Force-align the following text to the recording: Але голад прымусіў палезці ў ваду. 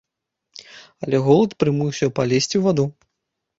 Але 1.05 1.17
голад 1.27 1.51
прымусіў 1.65 2.09
палезці 2.19 2.53
ў 2.57 2.63
ваду. 2.67 2.85